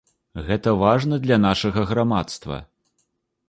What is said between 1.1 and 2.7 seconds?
для нашага грамадства.